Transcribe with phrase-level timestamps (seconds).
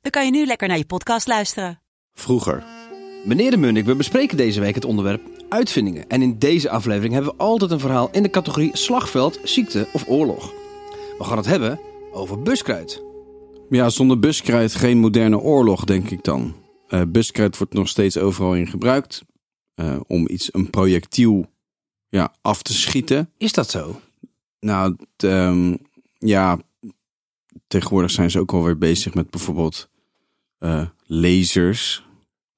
[0.00, 1.80] dan kan je nu lekker naar je podcast luisteren.
[2.12, 2.64] Vroeger.
[3.24, 6.08] Meneer de Munnik, we bespreken deze week het onderwerp uitvindingen.
[6.08, 10.04] En in deze aflevering hebben we altijd een verhaal in de categorie slagveld, ziekte of
[10.08, 10.52] oorlog.
[11.18, 11.80] We gaan het hebben
[12.12, 13.02] over buskruid.
[13.70, 16.54] Ja, zonder buskruid geen moderne oorlog, denk ik dan.
[16.88, 19.22] Eh buskruid wordt nog steeds overal in gebruikt.
[19.74, 21.46] eh, om iets, een projectiel
[22.08, 23.30] ja, af te schieten.
[23.38, 24.00] Is dat zo?
[24.60, 25.74] Nou, t, ehm,
[26.18, 26.58] ja,
[27.70, 29.88] tegenwoordig zijn ze ook alweer bezig met bijvoorbeeld
[30.58, 32.04] eh, lasers.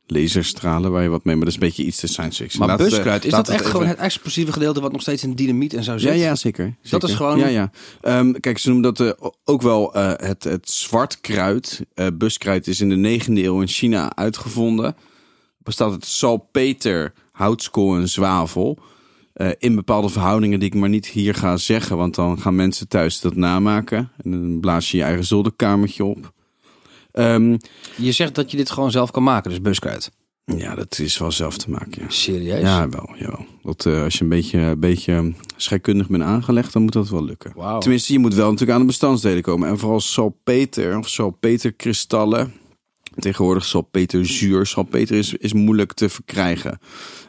[0.07, 2.67] Laserstralen waar je wat mee, maar dat is een beetje iets te science fiction.
[2.67, 5.35] Maar buskruid, is laten dat echt het gewoon het explosieve gedeelte wat nog steeds in
[5.35, 6.09] dynamiet en zo zit?
[6.09, 6.77] Ja, ja, zeker.
[6.91, 7.71] Dat is gewoon- Ja, ja.
[8.01, 11.87] Ehm, kijk, ze noemen dat eh, ook wel eh, het, het zwart kruid.
[11.95, 14.97] Eh, buskruid is in de 9e eeuw in China uitgevonden.
[15.59, 18.79] Bestaat uit salpeter, houtskool en zwavel.
[19.43, 21.97] Eh, in bepaalde verhoudingen die ik maar niet hier ga zeggen.
[21.97, 24.11] Want dan gaan mensen thuis dat namaken.
[24.25, 26.33] En dan blaas je je eigen zolderkamertje op.
[27.13, 27.57] Ehm,
[27.97, 30.11] Je zegt dat je dit gewoon zelf kan maken, dus buskruid.
[30.45, 32.03] ja, dat is wel zelf te maken.
[32.03, 32.11] Ja.
[32.11, 32.61] Serieus?
[32.61, 33.15] Ja, wel.
[33.19, 33.47] Jawel.
[33.63, 37.25] Dat, eh, als je een beetje, een beetje scheikundig bent aangelegd, dan moet dat wel
[37.25, 37.53] lukken.
[37.57, 37.79] Wauw.
[37.79, 39.69] Tenminste, je moet wel natuurlijk aan de bestandsdelen komen.
[39.69, 42.53] En vooral salpeter of salpeterkristallen.
[43.15, 44.67] Tegenwoordig salpeterzuur.
[44.67, 46.79] Salpeter is, is moeilijk te verkrijgen.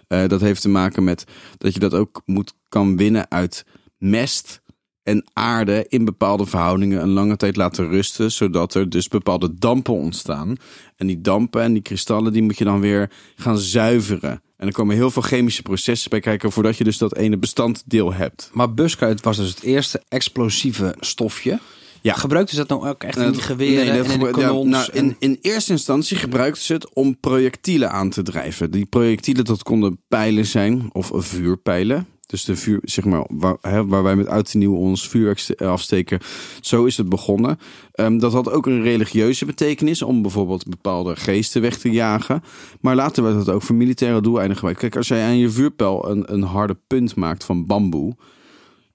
[0.07, 1.25] Eh, dat heeft te maken met
[1.57, 3.65] dat je dat ook moet, kan winnen uit
[3.97, 4.61] mest
[5.03, 9.93] en aarde in bepaalde verhoudingen een lange tijd laten rusten, zodat er dus bepaalde dampen
[9.93, 10.55] ontstaan.
[10.95, 14.41] En die dampen en die kristallen die moet je dan weer gaan zuiveren.
[14.57, 18.13] En er komen heel veel chemische processen bij kijken voordat je dus dat ene bestanddeel
[18.13, 18.49] hebt.
[18.53, 21.59] Maar buskruid was dus het eerste explosieve stofje.
[22.03, 22.13] Ja.
[22.13, 24.39] Gebruikten ze dat nou ook echt in Eh, die geweren nee, dat en in de
[24.39, 28.71] ja, nou, in, in eerste instantie gebruikten ze het om projectielen aan te drijven.
[28.71, 32.07] Die projectielen, dat konden pijlen zijn of vuurpijlen.
[32.25, 35.29] Dus de vuur, zeg maar, waar, hè, waar wij met oud en nieuw ons vuur
[35.29, 36.19] ekste- afsteken.
[36.61, 37.59] Zo is het begonnen.
[37.91, 42.43] Ehm, dat had ook een religieuze betekenis om bijvoorbeeld bepaalde geesten weg te jagen.
[42.81, 44.79] Maar later werd het ook voor militaire doeleinden gebruikt.
[44.79, 48.15] Kijk, als jij aan je vuurpijl een, een harde punt maakt van bamboe.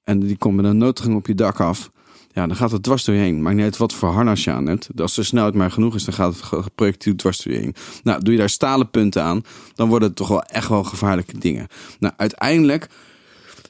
[0.05, 1.91] En die komt met een noodgang op je dak af.
[2.39, 4.89] Ja, dan gaat het dwars door je niet uit wat voor harnas je aan hebt.
[4.97, 7.75] Als de snelheid maar genoeg is, dan gaat het projectiel dwars door je heen.
[8.03, 9.43] Nou, doe je daar stalen punten aan,
[9.75, 11.67] dan worden het toch wel echt wel gevaarlijke dingen.
[11.99, 12.89] Nou, uiteindelijk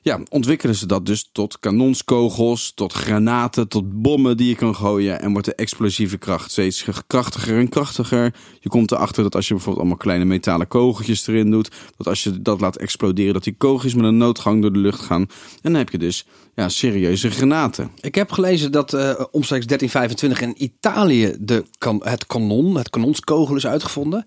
[0.03, 5.20] ja, ontwikkelen ze dat dus tot kanonskogels, tot granaten, tot bommen die je kan gooien.
[5.20, 8.34] En wordt de explosieve kracht steeds krachtiger en krachtiger.
[8.60, 12.22] Je komt erachter dat als je bijvoorbeeld allemaal kleine metalen kogeltjes erin doet, dat als
[12.22, 15.20] je dat laat exploderen, dat die kogeltjes met een noodgang door de lucht gaan.
[15.20, 15.28] En
[15.62, 17.91] dan heb je dus ja, serieuze granaten.
[18.00, 23.56] Ik heb gelezen dat eh, omstreeks 1325 in Italië de kan, het kanon, het kanonskogel
[23.56, 24.26] is uitgevonden.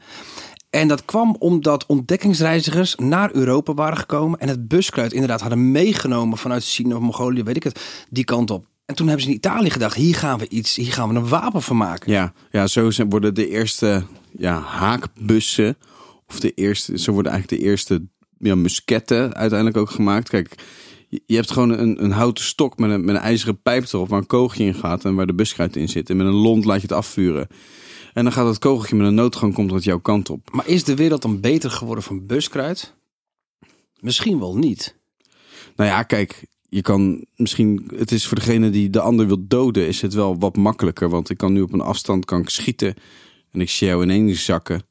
[0.71, 6.37] En dat kwam omdat ontdekkingsreizigers naar Europa waren gekomen en het buskruid inderdaad hadden meegenomen
[6.37, 8.65] vanuit China of Mongolië, weet ik het, die kant op.
[8.85, 11.27] En toen hebben ze in Italië gedacht, hier gaan we iets, hier gaan we een
[11.27, 12.11] wapen van maken.
[12.11, 14.03] Ja, ja zo worden de eerste
[14.37, 15.77] ja, haakbussen,
[16.27, 18.03] of de eerste, zo worden eigenlijk de eerste
[18.37, 20.29] ja, musketten uiteindelijk ook gemaakt.
[20.29, 20.55] Kijk,
[21.25, 24.19] je, hebt gewoon een, een houten stok met een, met een ijzeren pijp erop waar
[24.19, 26.09] een kogeltje in gaat en waar de buskruid in zit.
[26.09, 27.47] En met een lont laat je het afvuren.
[28.13, 30.51] En dan gaat het kogeltje met een noodgang komt dat jouw kant op.
[30.51, 32.93] Maar is de wereld dan beter geworden van buskruid?
[33.99, 34.99] Misschien wel niet.
[35.75, 39.87] Nou ja, kijk, je kan misschien, het is voor degene die de ander wil doden,
[39.87, 41.09] is het wel wat makkelijker.
[41.09, 42.95] Want ik kan nu op een afstand kan ik schieten
[43.51, 44.81] en ik zie jou ineens zakken.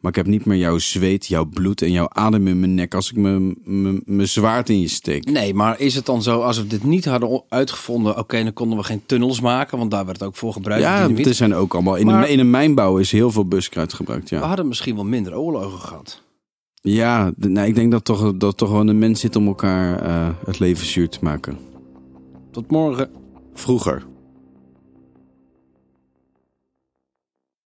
[0.00, 2.94] Maar ik heb niet meer jouw zweet, jouw bloed en jouw adem in mijn nek
[2.94, 5.30] als ik mijn- zwaard in je steek.
[5.30, 8.78] Nee, maar is het dan zo, als we dit niet hadden uitgevonden, oké, dan konden
[8.78, 10.82] we geen tunnels maken, want daar werd het ook voor gebruikt.
[10.82, 11.96] Ja, er zijn ook allemaal.
[11.96, 14.30] In, Maar- de, in de mijnbouw is heel veel buskruid gebruikt.
[14.30, 16.22] We Ja, hadden misschien wel minder oorlogen gehad.
[16.82, 20.28] ja nou, ik denk dat toch, dat toch wel een mens zit om elkaar eh,
[20.46, 21.58] het leven zuur te maken.
[22.50, 23.10] Tot morgen.
[23.54, 24.06] Vroeger.